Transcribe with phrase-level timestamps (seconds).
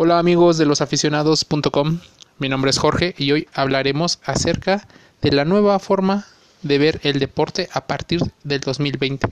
[0.00, 1.98] Hola amigos de losaficionados.com,
[2.38, 4.86] mi nombre es Jorge y hoy hablaremos acerca
[5.22, 6.24] de la nueva forma
[6.62, 9.26] de ver el deporte a partir del 2020.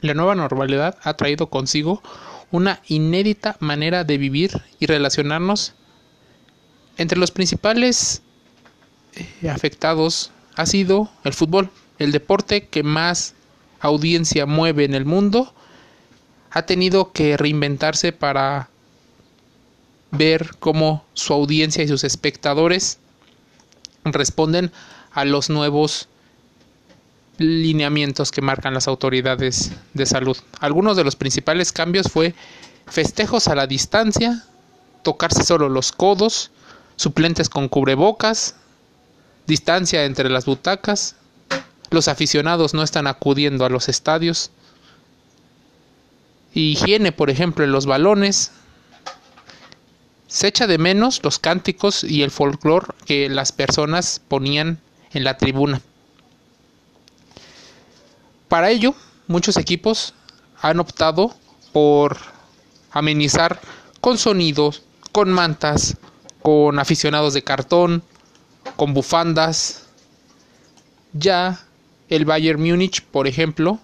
[0.00, 2.02] La nueva normalidad ha traído consigo
[2.50, 5.74] una inédita manera de vivir y relacionarnos.
[6.96, 8.22] Entre los principales
[9.12, 11.68] eh, afectados ha sido el fútbol,
[11.98, 13.34] el deporte que más
[13.78, 15.52] audiencia mueve en el mundo,
[16.50, 18.69] ha tenido que reinventarse para
[20.10, 22.98] ver cómo su audiencia y sus espectadores
[24.04, 24.72] responden
[25.12, 26.08] a los nuevos
[27.38, 30.36] lineamientos que marcan las autoridades de salud.
[30.60, 32.34] Algunos de los principales cambios fue
[32.86, 34.44] festejos a la distancia,
[35.02, 36.50] tocarse solo los codos,
[36.96, 38.56] suplentes con cubrebocas,
[39.46, 41.16] distancia entre las butacas,
[41.90, 44.50] los aficionados no están acudiendo a los estadios,
[46.54, 48.52] higiene, por ejemplo, en los balones,
[50.30, 54.80] se echa de menos los cánticos y el folclore que las personas ponían
[55.12, 55.82] en la tribuna.
[58.48, 58.94] Para ello,
[59.26, 60.14] muchos equipos
[60.62, 61.34] han optado
[61.72, 62.16] por
[62.92, 63.60] amenizar
[64.00, 65.96] con sonidos, con mantas,
[66.42, 68.04] con aficionados de cartón,
[68.76, 69.86] con bufandas.
[71.12, 71.60] Ya
[72.08, 73.80] el Bayern Múnich, por ejemplo,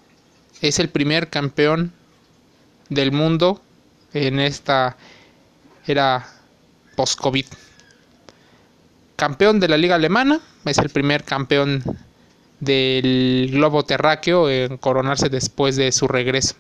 [0.61, 1.93] es el primer campeón
[2.89, 3.61] del mundo
[4.13, 4.97] en esta
[5.89, 6.36] era
[6.97, 7.47] post-COVID.
[9.15, 11.85] Campeón de la liga alemana, es el primer campeón
[12.61, 16.55] del globo terráqueo en coronarse después de su regreso.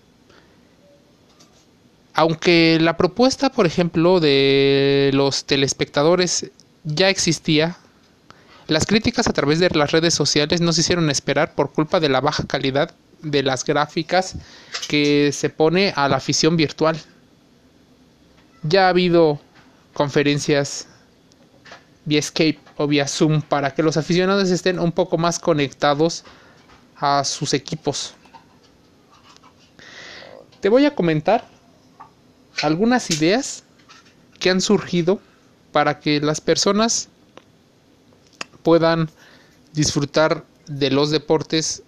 [2.15, 6.50] Aunque la propuesta, por ejemplo, de los telespectadores
[6.84, 7.77] ya existía,
[8.69, 12.09] las críticas a través de las redes sociales no se hicieron esperar por culpa de
[12.09, 14.37] la baja calidad de las gráficas
[14.89, 16.97] que se pone a la afición virtual.
[18.62, 19.41] Ya ha habido
[19.97, 20.87] conferencias
[22.05, 26.23] vía Skype o vía Zoom para que los aficionados estén un poco más conectados
[26.97, 28.15] a sus equipos.
[30.61, 31.49] Te voy a comentar
[32.62, 33.65] algunas ideas
[34.39, 35.19] que han surgido
[35.73, 37.09] para que las personas
[38.62, 39.09] puedan
[39.73, 41.83] disfrutar de los deportes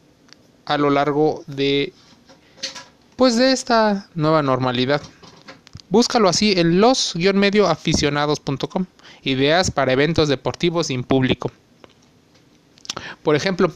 [0.64, 1.92] a lo largo de
[3.16, 5.02] pues de esta nueva normalidad.
[5.90, 8.84] Búscalo así en los-medioaficionados.com.
[9.22, 11.50] Ideas para eventos deportivos sin público.
[13.22, 13.72] Por ejemplo,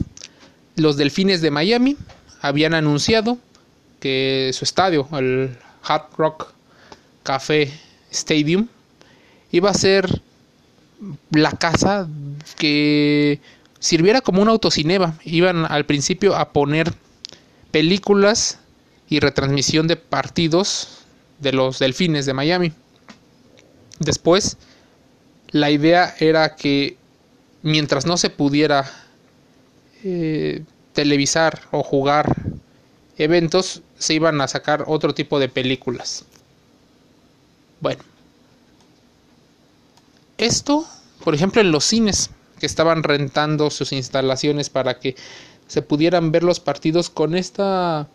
[0.76, 1.96] los Delfines de Miami
[2.40, 3.38] habían anunciado
[4.00, 6.52] que su estadio, el Hard Rock
[7.22, 7.72] Café
[8.10, 8.68] Stadium,
[9.50, 10.20] iba a ser
[11.30, 12.08] la casa
[12.58, 13.40] que
[13.78, 15.18] sirviera como un autocinema.
[15.24, 16.92] Iban al principio a poner
[17.70, 18.58] películas
[19.08, 21.01] y retransmisión de partidos
[21.42, 22.72] de los Delfines de Miami.
[23.98, 24.56] Después,
[25.50, 26.97] la idea era que
[27.62, 28.91] mientras no se pudiera
[30.04, 32.34] eh, televisar o jugar
[33.19, 36.25] eventos, se iban a sacar otro tipo de películas.
[37.80, 38.03] Bueno,
[40.38, 40.86] esto,
[41.24, 45.16] por ejemplo, en los cines que estaban rentando sus instalaciones para que
[45.66, 48.09] se pudieran ver los partidos con esta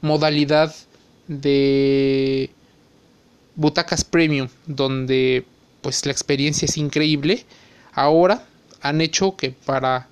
[0.00, 0.74] modalidad
[1.28, 2.50] de
[3.54, 5.46] butacas premium donde
[5.82, 7.46] pues la experiencia es increíble.
[7.92, 8.46] Ahora
[8.82, 10.08] han hecho que para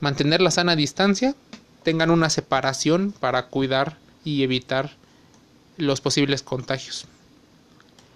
[0.00, 1.34] mantener la sana distancia
[1.82, 4.96] tengan una separación para cuidar y evitar
[5.76, 7.06] los posibles contagios.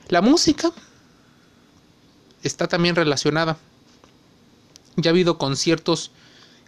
[0.09, 0.70] La música
[2.42, 3.59] está también relacionada.
[4.97, 6.10] Ya ha habido conciertos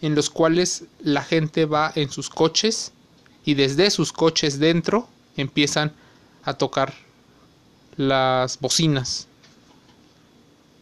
[0.01, 2.91] en los cuales la gente va en sus coches
[3.45, 5.91] y desde sus coches dentro empiezan
[6.43, 6.93] a tocar
[7.97, 9.27] las bocinas.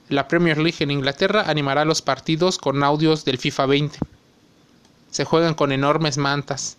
[0.10, 4.00] La Premier League en Inglaterra animará los partidos con audios del FIFA 20.
[5.12, 6.78] Se juegan con enormes mantas.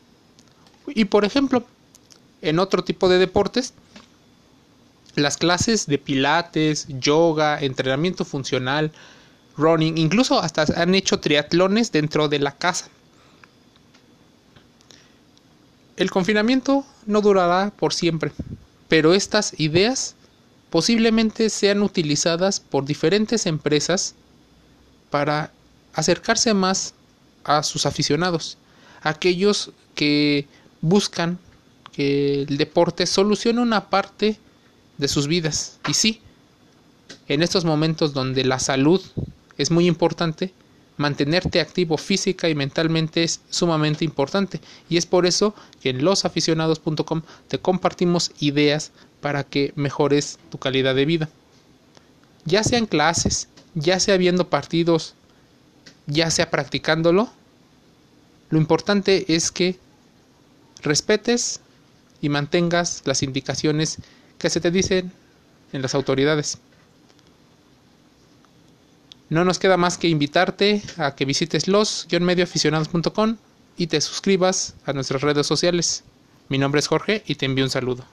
[0.88, 1.64] Y por ejemplo,
[2.42, 3.74] en otro tipo de deportes,
[5.14, 8.92] las clases de pilates, yoga, entrenamiento funcional,
[9.56, 12.88] running, incluso hasta han hecho triatlones dentro de la casa.
[15.96, 18.32] El confinamiento no durará por siempre,
[18.88, 20.14] pero estas ideas
[20.70, 24.14] posiblemente sean utilizadas por diferentes empresas
[25.10, 25.52] para
[25.94, 26.94] acercarse más
[27.44, 28.56] a sus aficionados,
[29.02, 30.46] aquellos que
[30.80, 31.38] buscan
[31.92, 34.38] que el deporte solucione una parte
[34.98, 35.78] de sus vidas.
[35.88, 36.20] Y sí,
[37.28, 39.00] en estos momentos donde la salud
[39.58, 40.52] es muy importante,
[41.00, 44.60] mantenerte activo física y mentalmente es sumamente importante
[44.90, 48.92] y es por eso que en losaficionados.com te compartimos ideas
[49.22, 51.30] para que mejores tu calidad de vida.
[52.44, 55.14] Ya sea en clases, ya sea viendo partidos,
[56.06, 57.30] ya sea practicándolo,
[58.50, 59.78] lo importante es que
[60.82, 61.60] respetes
[62.20, 63.96] y mantengas las indicaciones
[64.38, 65.12] que se te dicen
[65.72, 66.58] en las autoridades.
[69.30, 73.36] No nos queda más que invitarte a que visites los-medioaficionados.com
[73.76, 76.02] y te suscribas a nuestras redes sociales.
[76.48, 78.04] Mi nombre es Jorge y te envío un saludo.